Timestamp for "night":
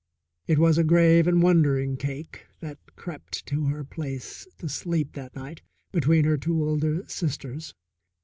5.35-5.61